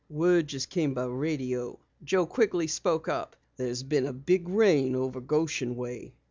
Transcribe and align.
"Word 0.09 0.47
just 0.47 0.71
came 0.71 0.89
in 0.89 0.93
by 0.95 1.05
radio," 1.05 1.77
Joe 2.03 2.25
Quigley 2.25 2.65
spoke 2.65 3.07
up. 3.07 3.35
"There's 3.57 3.83
been 3.83 4.07
a 4.07 4.13
big 4.13 4.49
rain 4.49 4.95
over 4.95 5.21
Goshen 5.21 5.75
way." 5.75 6.15